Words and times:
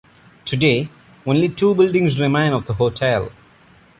Today, 0.45 0.89
only 1.27 1.47
two 1.47 1.75
buildings 1.75 2.19
remain 2.19 2.53
of 2.53 2.65
the 2.65 2.73
hotel. 2.73 3.29